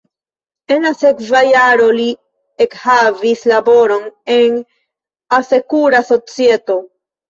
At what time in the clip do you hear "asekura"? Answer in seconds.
5.43-6.07